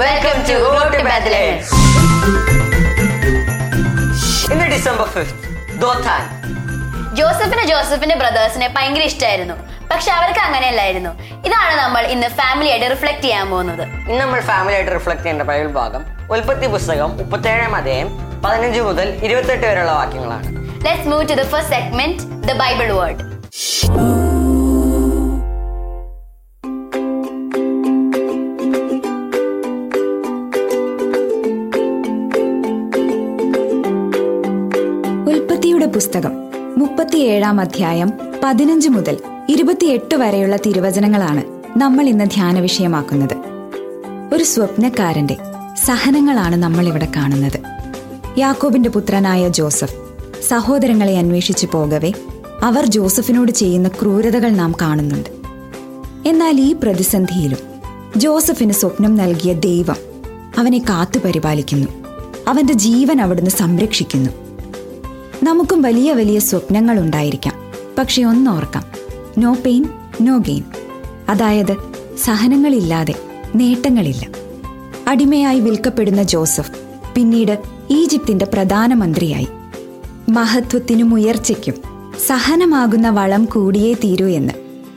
[0.00, 1.56] Welcome to Road to Bethlehem
[4.52, 5.46] ഇന്ന് December fifth
[5.82, 6.22] ദോത്താൻ.
[7.18, 9.56] ജോസഫിന് ജോസഫിന്റെ ബ്രദേഴ്സിനെ ഭയങ്കര ഇഷ്ടമായിരുന്നു
[9.90, 11.12] പക്ഷെ അവർക്ക് അങ്ങനെയല്ലായിരുന്നു.
[11.48, 13.84] ഇതാണ് നമ്മൾ ഇന്ന് ഫാമിലി ആയിട്ട് റിഫ്ലക്ട് ചെയ്യാൻ പോകുന്നത്.
[14.10, 18.10] ഇന്ന് നമ്മൾ ഫാമിലി ആയിട്ട് റിഫ്ലക്ട് ചെയ്യേണ്ട ബൈബിൾ ഭാഗം ഉൽപ്പത്തി പുസ്തകം മുപ്പത്തേഴാം അധ്യായം
[18.46, 20.46] പതിനഞ്ച് മുതൽ ഇരുപത്തെട്ട് വരെയുള്ള വാക്യങ്ങളാണ്.
[20.86, 23.20] Let's move to the first segment the Bible word
[35.94, 36.32] പുസ്തകം.
[36.76, 38.12] മുപ്പത്തിയേഴാം അധ്യായം
[38.44, 39.18] പതിനഞ്ച് മുതൽ
[39.48, 41.42] ഇരുപത്തിയെട്ട് വരെയുള്ള തിരുവചനങ്ങളാണ്
[41.78, 43.34] നമ്മൾ ഇന്ന് ധ്യാന വിഷയമാക്കുന്നത്.
[44.34, 45.36] ഒരു സ്വപ്നക്കാരന്റെ
[45.84, 47.60] സഹനങ്ങളാണ് നമ്മൾ ഇവിടെ കാണുന്നത്.
[48.38, 49.94] യാക്കോബിന്റെ പുത്രനായ ജോസഫ്
[50.48, 52.12] സഹോദരങ്ങളെ അന്വേഷിച്ചു പോകവേ
[52.62, 55.30] അവർ ജോസഫിനോട് ചെയ്യുന്ന ക്രൂരതകൾ നാം കാണുന്നുണ്ട്.
[56.28, 57.58] എന്നാൽ ഈ പ്രതിസന്ധിയിലും
[58.16, 59.96] ജോസഫിന് സ്വപ്നം നൽകിയ ദൈവം
[60.58, 61.88] അവനെ കാത്തു പരിപാലിക്കുന്നു.
[62.48, 64.49] അവന്റെ ജീവൻ അവിടുന്ന് സംരക്ഷിക്കുന്നു.
[65.42, 67.54] നമുക്കും വലിയ വലിയ സ്വപ്നങ്ങൾ ഉണ്ടായിരിക്കാം
[67.98, 68.84] പക്ഷെ ഒന്നോർക്കാം.
[69.38, 69.84] നോ പെയിൻ
[70.20, 70.62] നോ ഗെയിൻ
[71.28, 71.76] അതായത്
[72.24, 73.14] സഹനങ്ങളില്ലാതെ
[73.54, 74.28] നേട്ടങ്ങളില്ല.
[75.08, 76.70] അടിമയായി വിൽക്കപ്പെടുന്ന ജോസഫ്
[77.14, 77.58] പിന്നീട്
[77.90, 79.48] ഈജിപ്തിന്റെ പ്രധാനമന്ത്രിയായി.
[80.28, 81.74] മഹത്വത്തിനും ഉയർച്ചയ്ക്കും
[82.26, 84.52] സഹനമാകുന്ന വളം കൂടിയേ തീരൂ എന്ന്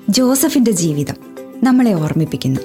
[0.10, 1.16] ജോസഫിന്റെ ജീവിതം
[1.64, 2.60] നമ്മളെ ഓർമ്മിപ്പിക്കുന്നു.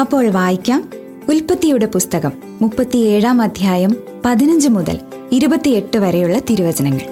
[0.00, 0.90] അപ്പോൾ വായിക്കാം
[1.28, 4.98] ഉൽപ്പത്തിയുടെ പുസ്തകം മുപ്പത്തിയേഴാം അധ്യായം പതിനഞ്ച് മുതൽ
[5.36, 7.06] ഇരുപത്തിയെട്ട് വരെയുള്ള തിരുവചനങ്ങൾ.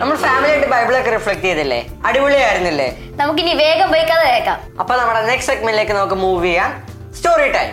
[0.00, 1.86] നമ്മൾ ഫാമിലി ആയിട്ട് ബൈബിളൊക്കെ റിഫ്ലക്ട് ചെയ്തില്ലേ?
[2.06, 2.88] അടിപൊളിയായിരുന്നില്ലേ?
[3.16, 4.60] നമുക്കിനി വേഗം പോയി കഥ കേൾക്കാം.
[4.80, 6.70] അപ്പൊ നമ്മുടെ നെക്സ്റ്റ് സെഗ്മെന്റിലേക്ക് നമുക്ക് മൂവ് ചെയ്യാം.
[7.14, 7.72] സ്റ്റോറി ടൈം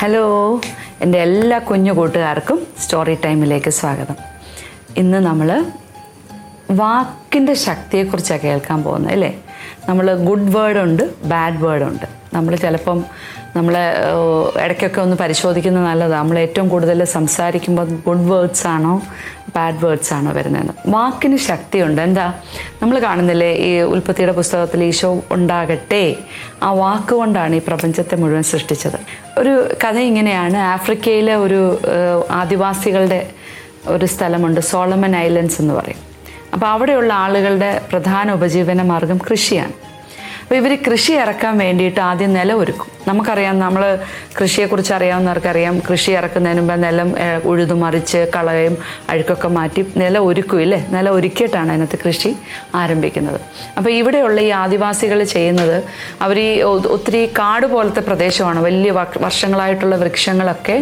[0.00, 0.60] ഹലോ
[1.00, 4.29] എന്റെ എല്ലാ കുഞ്ഞു കൂട്ടുകാർക്കും സ്റ്റോറി ടൈമിലേക്ക് സ്വാഗതം.
[4.96, 5.64] ഇന്ന് നമ്മൾ
[6.70, 9.38] വാക്കിന്റെ ശക്തിയെക്കുറിച്ചാണ് കേൾക്കാൻ പോകുന്നത് അല്ലേ?
[9.88, 12.06] നമ്മൾ ഗുഡ് വേർഡ് ഉണ്ട് ബാഡ് വേർഡ് ഉണ്ട്.
[12.34, 13.04] നമ്മൾ ചിലപ്പം
[13.56, 13.76] നമ്മൾ
[14.64, 19.02] ഇടയ്ക്കൊക്കെ ഒന്ന് പരിശോധിക്കുന്നത് നല്ലതാണ് നമ്മൾ ഏറ്റവും കൂടുതൽ സംസാരിക്കുമ്പോൾ ഗുഡ് വേർഡ്സ് ആണോ
[19.56, 20.72] ബാഡ് വേർഡ്സ് ആണോ വരുന്നതെന്ന്.
[20.86, 22.02] വാക്കിന് ശക്തിയുണ്ട്.
[22.02, 22.34] എന്താ?
[22.82, 26.16] നമ്മൾ കാണുന്നില്ലേ ഈ ഉൽപ്പത്തിയുടെ പുസ്തകത്തിൽ ഈശോ ഉണ്ടാകട്ടെ.
[26.62, 28.98] ആ വാക്ക് കൊണ്ടാണ് ഈ പ്രപഞ്ചത്തെ മുഴുവൻ സൃഷ്ടിച്ചത്.
[29.38, 30.56] ഒരു കഥ ഇങ്ങനെയാണ്.
[30.56, 31.80] ആഫ്രിക്കയിലെ ഒരു
[32.30, 33.30] ആദിവാസികളുടെ
[33.96, 36.00] ഒരു സ്ഥലമുണ്ട് സോളമൻ ഐലൻഡ്സ് എന്ന് പറയും.
[36.54, 39.76] അപ്പോൾ അവിടെയുള്ള ആളുകളുടെ പ്രധാന ഉപജീവന മാർഗം കൃഷിയാണ്.
[40.42, 42.86] അപ്പോൾ ഇവർ കൃഷി ഇറക്കാൻ വേണ്ടിയിട്ട് ആദ്യം നില ഒരുക്കും.
[43.08, 43.82] നമുക്കറിയാം നമ്മൾ
[44.38, 48.74] കൃഷിയെക്കുറിച്ച് അറിയാവുന്നവർക്കറിയാം കൃഷി ഇറക്കുന്നതിന് മുമ്പ് നിലം ഉഴുതുമറിച്ച് ഉഴുതു മറിച്ച് കളയും
[49.12, 50.80] അഴുക്കൊക്കെ മാറ്റി നില ഒരുക്കും ഇല്ലേ?
[50.94, 52.30] നില ഒരുക്കിയിട്ടാണ് അതിനകത്ത് കൃഷി
[52.80, 53.40] ആരംഭിക്കുന്നത്.
[53.76, 55.76] അപ്പോൾ ഇവിടെയുള്ള ഈ ആദിവാസികൾ ചെയ്യുന്നത്
[56.26, 56.50] അവർ ഈ
[56.96, 58.62] ഒത്തിരി കാട് പോലത്തെ പ്രദേശമാണ്.
[58.68, 58.90] വലിയ
[59.26, 60.78] വർഷങ്ങളായിട്ടുള്ള വൃക്ഷങ്ങളൊക്കെ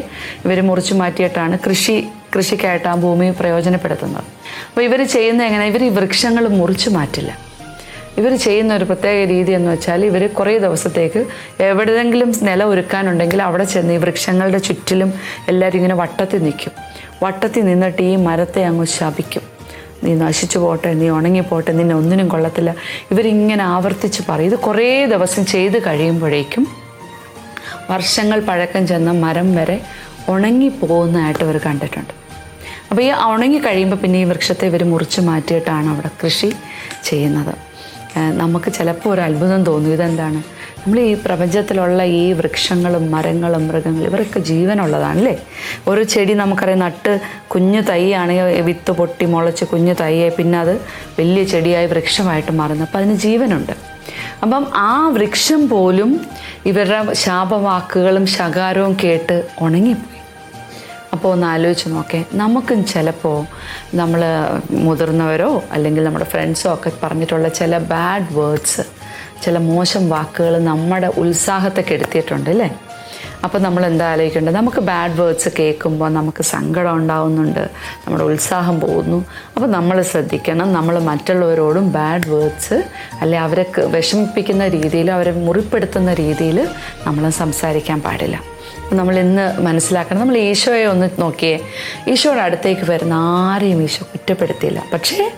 [0.47, 1.99] ഇവർ മുറിച്ചു മാറ്റിയിട്ടാണ് കൃഷി
[2.37, 4.25] കൃഷിക്കായിട്ട് ആ ഭൂമി പ്രയോജനപ്പെടുത്തുന്നത്.
[4.69, 5.67] അപ്പോൾ ഇവർ ചെയ്യുന്ന എങ്ങനെ?
[5.67, 7.49] ഇവർ ഈ വൃക്ഷങ്ങൾ മുറിച്ചു മാറ്റില്ല.
[8.19, 11.27] ഇവർ ചെയ്യുന്ന ഒരു പ്രത്യേക രീതി എന്ന് വെച്ചാൽ ഇവർ കുറേ ദിവസത്തേക്ക്
[11.61, 15.15] എവിടെയെങ്കിലും നില ഒരുക്കാനുണ്ടെങ്കിൽ അവിടെ ചെന്ന് ഈ വൃക്ഷങ്ങളുടെ ചുറ്റിലും
[15.49, 16.73] എല്ലാവരും ഇങ്ങനെ വട്ടത്തിൽ നിൽക്കും.
[17.23, 19.43] വട്ടത്തിൽ നിന്നിട്ട് ഈ മരത്തെ അങ്ങ് ശപിക്കും.
[20.05, 22.75] നീ നശിച്ചു പോട്ടെ നീ ഉണങ്ങി ഉണങ്ങിപ്പോട്ടെ നിന്നെ ഒന്നിനും കൊള്ളത്തില്ല.
[23.11, 24.51] ഇവരിങ്ങനെ ആവർത്തിച്ച് പറയും.
[24.51, 26.67] ഇത് കുറേ ദിവസം ചെയ്ത് കഴിയുമ്പോഴേക്കും
[27.91, 29.81] വർഷങ്ങൾ പഴക്കം ചെന്ന മരം വരെ
[30.29, 32.18] ഉണങ്ങിപ്പോകുന്നതായിട്ട് ഇവർ കണ്ടിട്ടുണ്ട്.
[32.91, 36.51] അപ്പോൾ ഈ ഉണങ്ങി കഴിയുമ്പോൾ പിന്നെ ഈ വൃക്ഷത്തെ ഇവർ മുറിച്ച് മാറ്റിയിട്ടാണ് അവിടെ കൃഷി
[37.05, 37.55] ചെയ്യുന്നത്.
[38.43, 39.93] നമുക്ക് ചിലപ്പോൾ ഒരു അത്ഭുതം തോന്നും.
[39.93, 40.41] ഇതെന്താണ്?
[40.83, 45.35] നമ്മൾ ഈ പ്രപഞ്ചത്തിലുള്ള ഈ വൃക്ഷങ്ങളും മരങ്ങളും മൃഗങ്ങളും ഇവരൊക്കെ ജീവനുള്ളതാണല്ലേ?
[45.89, 47.13] ഒരു ചെടി നമുക്കറിയാം നട്ട്
[47.49, 50.75] കുഞ്ഞു തൈയാണെങ്കിൽ വിത്ത് പൊട്ടി മുളച്ച് കുഞ്ഞു തൈയായി പിന്നെ അത്
[51.19, 52.85] വലിയ ചെടിയായി വൃക്ഷമായിട്ട് മാറുന്നു.
[52.85, 53.75] അപ്പോൾ അതിന് ജീവനുണ്ട്.
[54.43, 56.21] അപ്പം ആ വൃക്ഷം പോലും
[56.67, 60.18] ഇവരുടെ ശാപവാക്കുകളും ശകാരവും കേട്ട് ഉണങ്ങിപ്പോയി.
[61.19, 62.25] അപ്പോൾ ഒന്ന് ആലോചിച്ച് നോക്കേ.
[62.35, 63.39] നമുക്കും ചിലപ്പോൾ
[63.97, 64.21] നമ്മൾ
[64.71, 68.85] മുതിർന്നവരോ അല്ലെങ്കിൽ നമ്മുടെ ഫ്രണ്ട്സോ ഒക്കെ പറഞ്ഞിട്ടുള്ള ചില ബാഡ് വേർഡ്സ്
[69.45, 72.69] ചില മോശം വാക്കുകൾ നമ്മുടെ ഉത്സാഹത്തെ കെടുത്തിയിട്ടുണ്ട് അല്ലേ?
[73.45, 74.55] അപ്പോൾ നമ്മൾ എന്താ ആലോചിക്കേണ്ടത്?
[74.55, 77.71] നമുക്ക് ബാഡ് വേർഡ്സ് കേൾക്കുമ്പോൾ നമുക്ക് സങ്കടം ഉണ്ടാവുന്നുണ്ട്
[78.07, 79.25] നമ്മുടെ ഉത്സാഹം പോകുന്നു.
[79.57, 82.79] അപ്പോൾ നമ്മൾ ശ്രദ്ധിക്കണം നമ്മൾ മറ്റുള്ളവരോടും ബാഡ് വേർഡ്സ്
[83.21, 83.67] അല്ലെ അവരെ
[83.97, 86.69] വിഷമിപ്പിക്കുന്ന രീതിയിൽ അവരെ മുറിപ്പെടുത്തുന്ന രീതിയിൽ
[87.07, 88.58] നമ്മൾ സംസാരിക്കാൻ പാടില്ല.
[88.93, 90.21] നമ്മൾ ഇന്ന് മനസ്സിലാക്കണം.
[90.21, 91.61] നമ്മൾ ഈശോയെ ഒന്ന് നോക്കിയേ.
[92.09, 94.85] ഈശോയുടെ അടുത്തേക്ക് വരുന്ന ആരെയും ഈശോ കുറ്റപ്പെടുത്തിയില്ല.
[94.93, 95.31] പക്ഷേ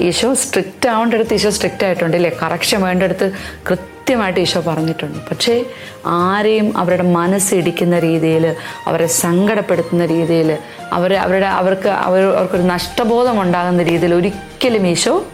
[0.00, 2.30] ഈശോ സ്ട്രിക്റ്റ് ആവേണ്ടടുത്ത് ഈശോ സ്ട്രിക്റ്റ് ആയിട്ടുണ്ട് ഇല്ലേ?
[2.42, 3.32] കറക്ഷൻ വേണ്ടടുത്ത്
[3.70, 5.18] കൃത്യമായിട്ട് ഈശോ പറഞ്ഞിട്ടുണ്ട്.
[5.30, 5.64] പക്ഷേ
[6.06, 8.54] ആരെയും അവരുടെ മനസ്സിടിക്കുന്ന രീതിയിൽ
[8.86, 10.58] അവരെ സങ്കടപ്പെടുത്തുന്ന രീതിയിൽ
[10.92, 15.24] അവരെ അവരുടെ അവർക്ക് അവർ അവർക്കൊരു നഷ്ടബോധം ഉണ്ടാകുന്ന രീതിയിൽ ഒരിക്കലും ഈശോ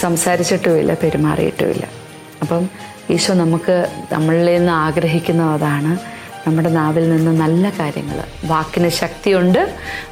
[0.00, 1.86] സംസാരിച്ചിട്ടുമില്ല പെരുമാറിയിട്ടുമില്ല.
[2.42, 2.70] അപ്പം
[3.10, 6.13] ഈശോ നമുക്ക് നമ്മളിൽ നിന്ന് ആഗ്രഹിക്കുന്നത് അതാണ്
[6.46, 8.18] നമ്മുടെ നാവിൽ നിന്ന് നല്ല കാര്യങ്ങൾ
[8.52, 9.62] വാക്കിന് ശക്തിയുണ്ട്.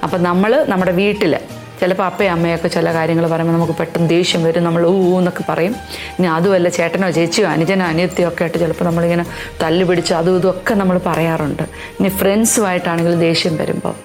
[0.04, 1.34] അപ്പം നമ്മൾ നമ്മുടെ വീട്ടിൽ
[1.80, 4.62] ചിലപ്പോൾ അപ്പയും അമ്മയൊക്കെ ചില കാര്യങ്ങൾ പറയുമ്പോൾ നമുക്ക് പെട്ടെന്ന് ദേഷ്യം വരും.
[4.66, 5.74] നമ്മൾ ഊ എന്നൊക്കെ പറയും.
[6.18, 9.24] ഇനി അതുമല്ല ചേട്ടനോ ചേച്ചിയോ അനുജനോ അനിയത്തിയോ ഒക്കെ ആയിട്ട് ചിലപ്പോൾ നമ്മളിങ്ങനെ
[9.62, 11.64] തല്ലുപിടിച്ച് അതും ഇതും ഒക്കെ നമ്മൾ പറയാറുണ്ട്.
[11.98, 13.96] ഇനി ഫ്രണ്ട്സുമായിട്ടാണെങ്കിൽ ദേഷ്യം വരുമ്പോൾ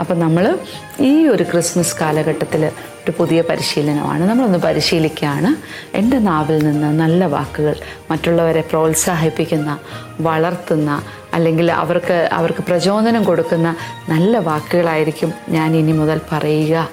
[0.00, 0.58] അപ്പം നമ്മൾ
[1.00, 4.28] ഈ ഒരു ക്രിസ്മസ് കാലഘട്ടത്തിൽ ഒരു പുതിയ പരിശീലനമാണ്.
[4.28, 5.50] നമ്മളൊന്ന് പരിശീലിക്കുകയാണ്.
[5.96, 7.76] എന്റെ നാവിൽ നിന്ന് നല്ല വാക്കുകൾ
[8.10, 9.78] മറ്റുള്ളവരെ പ്രോത്സാഹിപ്പിക്കുന്ന
[10.20, 11.02] വളർത്തുന്ന
[11.34, 13.76] അല്ലെങ്കിൽ അവർക്ക് അവർക്ക് പ്രചോദനം കൊടുക്കുന്ന
[14.08, 16.88] നല്ല വാക്കുകളായിരിക്കും ഞാൻ ഇനി മുതൽ പറയുക.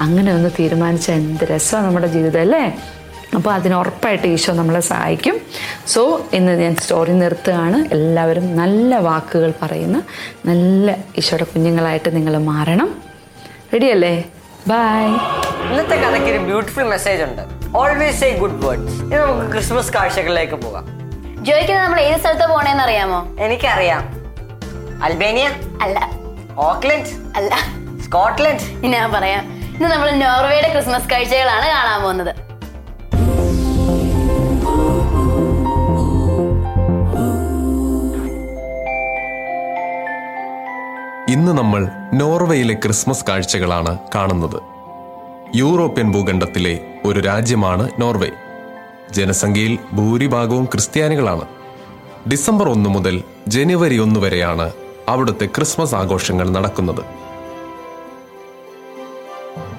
[0.00, 2.78] അങ്ങനെ ഒന്ന് തീരുമാനിച്ച എന്ത് രസമാണ് നമ്മുടെ ജീവിതം അല്ലേ?
[3.36, 5.40] അപ്പോൾ അതിന് ഉറപ്പായിട്ട് ഈശോ നമ്മളെ സഹായിക്കും.
[5.86, 7.94] സോ ഇന്ന് ഞാൻ സ്റ്റോറി നിർത്തുകയാണ്.
[7.94, 10.02] എല്ലാവരും നല്ല വാക്കുകൾ പറയുന്ന
[10.46, 13.02] നല്ല ഈശോയുടെ കുഞ്ഞുങ്ങളായിട്ട് നിങ്ങൾ മാറണം.
[13.74, 14.24] റെഡിയല്ലേ
[14.66, 15.04] ബൈ
[15.70, 17.42] ഇന്നത്തെ കഥയ്ക്ക് ഒരു ബ്യൂട്ടിഫുൾ മെസ്സേജ് ഉണ്ട്.
[17.76, 20.84] ഓൾവേസ് സേ ഗുഡ് വേർഡ്സ് ഇനി നമുക്ക് ക്രിസ്മസ് കാഴ്ചകളിലേക്ക് പോകാം.
[21.44, 23.36] ജോയിക്ക് നമ്മൾ ഏത് സ്ഥലത്ത് പോണേന്ന് അറിയാമോ?
[23.40, 24.02] എനിക്കറിയാം.
[25.04, 25.50] അൽബേനിയ?
[25.82, 26.10] അല്ല.
[26.56, 27.06] ഓക്ലൻഡ്?
[27.36, 27.56] അല്ല.
[28.04, 28.60] സ്കോട്ട്ലൻഡ്?
[28.60, 29.44] ഇനി ഞാൻ പറയാം.
[29.76, 32.34] ഇന്ന് നമ്മൾ നോർവേയുടെ ക്രിസ്മസ് കാഴ്ചകളാണ് കാണാൻ പോകുന്നത്.
[41.32, 41.82] ഇന്ന് നമ്മൾ
[42.14, 44.56] നോർവേയിലെ ക്രിസ്മസ് കാഴ്ചകളാണ് കാണുന്നത്.
[45.56, 46.72] യൂറോപ്യൻ ഭൂഖണ്ഡത്തിലെ
[47.04, 48.30] ഒരു രാജ്യമാണ് നോർവേ.
[49.12, 51.44] ജനസംഖ്യയിൽ ഭൂരിഭാഗവും ക്രിസ്ത്യാനികളാണ്.
[52.30, 54.72] ഡിസംബർ ഒന്ന് മുതൽ ജനുവരി ഒന്ന് വരെയാണ്
[55.08, 57.02] അവിടുത്തെ ക്രിസ്മസ് ആഘോഷങ്ങൾ നടക്കുന്നത്.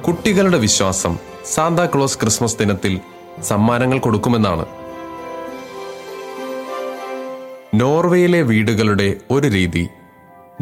[0.07, 2.99] കുട്ടികളുടെ വിശ്വാസം സാന്താക്ലോസ് ക്രിസ്മസ് ദിനത്തിൽ
[3.41, 4.65] സമ്മാനങ്ങൾ കൊടുക്കുമെന്നാണ്.
[7.75, 9.89] നോർവേയിലെ വീടുകളുടെ ഒരു രീതി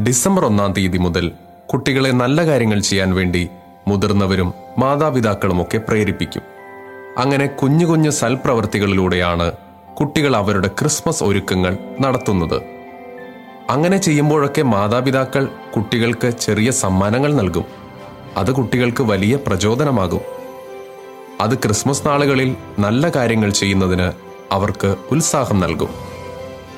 [0.07, 1.31] ഡിസംബർ ഒന്നാം തീയതി മുതൽ
[1.73, 3.49] കുട്ടികളെ നല്ല കാര്യങ്ങൾ ചെയ്യാൻ വേണ്ടി
[3.87, 6.41] മുതിർന്നവരും മാതാപിതാക്കളുമൊക്കെ പ്രേരിപ്പിക്കും.
[7.17, 9.51] അങ്ങനെ കുഞ്ഞു കുഞ്ഞു സൽപ്രവർത്തികളിലൂടെയാണ്
[9.99, 12.61] കുട്ടികൾ അവരുടെ ക്രിസ്മസ് ഒരുക്കങ്ങൾ നടത്തുന്നത്.
[13.69, 15.45] അങ്ങനെ ചെയ്യുമ്പോഴൊക്കെ മാതാപിതാക്കൾ
[15.75, 17.65] കുട്ടികൾക്ക് ചെറിയ സമ്മാനങ്ങൾ നൽകും.
[18.37, 20.21] അത് കുട്ടികൾക്ക് വലിയ പ്രചോദനമാകും.
[21.41, 24.11] അത് ക്രിസ്മസ് നാളുകളിൽ നല്ല കാര്യങ്ങൾ ചെയ്യുന്നതിന്
[24.51, 26.10] അവർക്ക് ഉത്സാഹം നൽകും.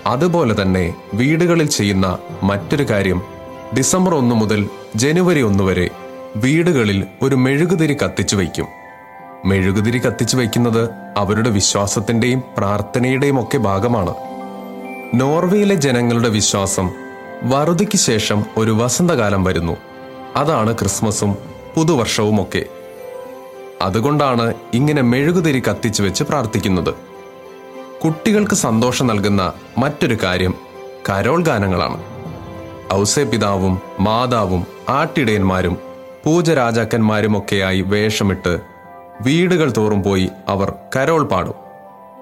[0.08, 3.22] അതുപോലെ തന്നെ വീടുകളിൽ ചെയ്യുന്ന മറ്റൊരു കാര്യം
[3.78, 5.90] ഡിസംബർ ഒന്ന് മുതൽ ജനുവരി ഒന്ന് വരെ
[6.36, 8.68] വീടുകളിൽ ഒരു മെഴുകുതിരി കത്തിച്ചു വയ്ക്കും.
[9.46, 14.14] മെഴുകുതിരി കത്തിച്ചു വയ്ക്കുന്നത് അവരുടെ വിശ്വാസത്തിന്റെയും പ്രാർത്ഥനയുടെയും ഒക്കെ ഭാഗമാണ്.
[15.16, 16.90] നോർവേയിലെ ജനങ്ങളുടെ വിശ്വാസം
[17.44, 19.78] വറുതിക്ക് ശേഷം ഒരു വസന്തകാലം വരുന്നു.
[20.36, 21.36] അതാണ് ക്രിസ്മസും
[21.76, 22.66] പുതുവർഷവുമൊക്കെ.
[23.82, 27.13] അതുകൊണ്ടാണ് ഇങ്ങനെ മെഴുകുതിരി കത്തിച്ചു വെച്ച് പ്രാർത്ഥിക്കുന്നത്.
[28.06, 30.54] കുട്ടികൾക്ക് സന്തോഷം നൽകുന്ന മറ്റൊരു കാര്യം
[31.10, 32.04] കരോൾ ഗാനങ്ങളാണ്.
[32.94, 35.78] ഔസേ പിതാവും മാതാവും ആട്ടിടയന്മാരും
[36.26, 38.60] പൂജരാജാക്കന്മാരുമൊക്കെയായി വേഷമിട്ട്
[39.22, 41.54] വീടുകൾ തോറും പോയി അവർ കരോൾ പാടും.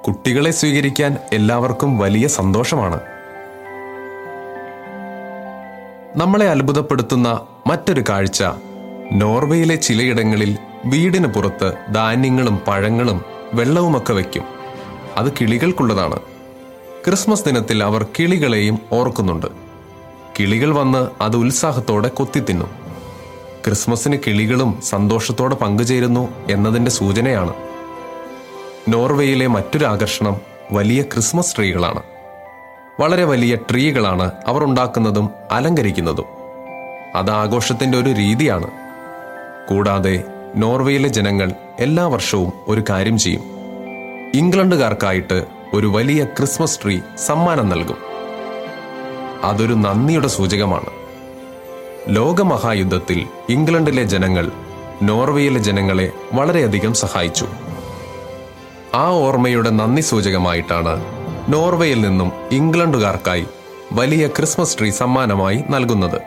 [0.08, 3.00] കുട്ടികളെ സ്വീകരിക്കാൻ എല്ലാവർക്കും വലിയ സന്തോഷമാണ്.
[6.16, 8.44] നമ്മളെ അത്ഭുതപ്പെടുത്തുന്ന മറ്റൊരു കാഴ്ച
[9.12, 13.22] നോർവേയിലെ ചിലയിടങ്ങളിൽ വീടിന് പുറത്ത് ധാന്യങ്ങളും പഴങ്ങളും
[13.54, 14.61] വെള്ളവുമൊക്കെ വയ്ക്കും
[15.18, 16.20] അത് കിളികൾക്കുള്ളതാണ്.
[17.06, 19.46] ക്രിസ്മസ് ദിനത്തിൽ അവർ കിളികളെയും ഓർക്കുന്നുണ്ട്.
[20.40, 22.66] കിളികൾ വന്ന് അത് ഉത്സാഹത്തോടെ കൊത്തിത്തിന്നു.
[23.66, 27.54] ക്രിസ്മസിന് കിളികളും സന്തോഷത്തോടെ പങ്കുചേരുന്നു എന്നതിന്റെ സൂചനയാണ്.
[28.88, 30.36] നോർവേയിലെ മറ്റൊരു ആകർഷണം
[30.72, 32.04] വലിയ ക്രിസ്മസ് ട്രീകളാണ്.
[33.00, 36.26] വളരെ വലിയ ട്രീകളാണ് അവർ ഉണ്ടാക്കുന്നതും അലങ്കരിക്കുന്നതും.
[37.16, 38.68] അത് ആഘോഷത്തിന്റെ ഒരു രീതിയാണ്.
[39.70, 40.24] കൂടാതെ
[40.56, 43.61] നോർവേയിലെ ജനങ്ങൾ എല്ലാ വർഷവും ഒരു കാര്യം ചെയ്യും.
[44.34, 47.98] ഇംഗ്ലണ്ടുകാർക്കായിട്ട് ഒരു വലിയ ക്രിസ്മസ് ട്രീ സമ്മാനം നൽകും.
[49.44, 50.86] അതൊരു നന്ദിയുടെ സൂചകമാണ്.
[52.10, 54.52] ലോകമഹായുദ്ധത്തിൽ ഇംഗ്ലണ്ടിലെ ജനങ്ങൾ
[55.04, 57.48] നോർവേയിലെ ജനങ്ങളെ വളരെയധികം സഹായിച്ചു.
[58.94, 61.06] ആ ഓർമ്മയുടെ നന്ദി സൂചകമായിട്ടാണ്
[61.50, 63.46] നോർവേയിൽ നിന്നും ഇംഗ്ലണ്ടുകാർക്കായി
[63.92, 66.22] വലിയ ക്രിസ്മസ് ട്രീ സമ്മാനമായി നൽകുന്നത്.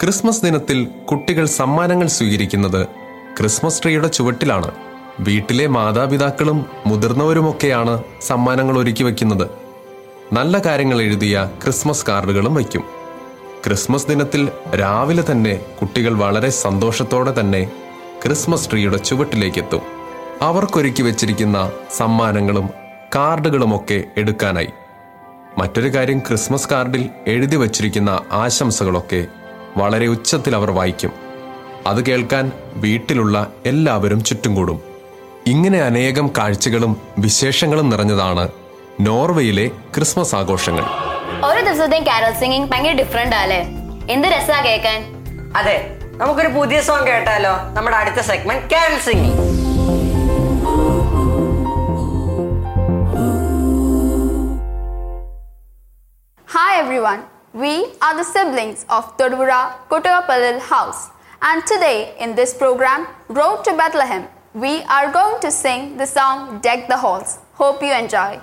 [0.00, 3.03] ക്രിസ്മസ് ദിനത്തിൽ കുട്ടികൾ സമ്മാനങ്ങൾ സ്വീകരിക്കുന്നത്
[3.38, 4.70] ക്രിസ്മസ് ട്രീയുടെ ചുവട്ടിലാണ്.
[5.20, 9.46] വീട്ടിലെ മാതാപിതാക്കളും മുതിർന്നവരുമൊക്കെയാണ് സമ്മാനങ്ങൾ ഒരുക്കി വയ്ക്കുന്നത്
[10.32, 12.84] നല്ല കാര്യങ്ങൾ എഴുതിയ ക്രിസ്മസ് കാർഡുകളും വയ്ക്കും.
[13.66, 14.48] ക്രിസ്മസ് ദിനത്തിൽ
[14.80, 17.70] രാവിലെ തന്നെ കുട്ടികൾ വളരെ സന്തോഷത്തോടെ തന്നെ
[18.24, 19.80] ക്രിസ്മസ് ട്രീയുടെ ചുവട്ടിലേക്ക് എത്തും
[20.42, 22.70] അവർക്കൊരുക്കി വെച്ചിരിക്കുന്ന സമ്മാനങ്ങളും
[23.14, 24.68] കാർഡുകളുമൊക്കെ എടുക്കാനായി.
[25.58, 29.26] മറ്റൊരു കാര്യം ക്രിസ്മസ് കാർഡിൽ എഴുതി വച്ചിരിക്കുന്ന ആശംസകളൊക്കെ
[29.76, 31.24] വളരെ ഉച്ചത്തിൽ അവർ വായിക്കും.
[31.86, 32.44] അത് കേൾക്കാൻ
[32.76, 33.36] വീട്ടിലുള്ള
[33.66, 34.78] എല്ലാവരും ചുറ്റും കൂടും
[35.46, 38.44] ഇങ്ങനെ അനേകം കാഴ്ചകളും വിശേഷങ്ങളും നിറഞ്ഞതാണ്
[39.06, 40.84] നോർവേയിലെ ക്രിസ്മസ് ആഘോഷങ്ങൾ.
[41.48, 43.60] ഓരോ ദിവസത്തെയും കാരൽ സിംഗിങ് ഭയങ്കര ഡിഫറെന്റ് ആല്ലേ?
[44.14, 44.98] എന്ത് രസാ കേൾക്കാൻ
[45.56, 45.76] അതെ
[46.16, 47.52] നമുക്കൊരു പുതിയ സോങ് കേട്ടാലോ?
[47.76, 49.36] നമ്മുടെ അടുത്ത segment carol singing
[56.48, 57.18] hi everyone
[57.62, 57.74] we
[58.06, 59.52] are the siblings of Thodupuzha
[59.90, 61.02] കൊട്ടുകപ്പലിൽ house
[61.46, 66.60] And today in this program, Road to Bethlehem, we are going to sing the song
[66.60, 67.38] Deck the Halls.
[67.52, 68.40] Hope you enjoy.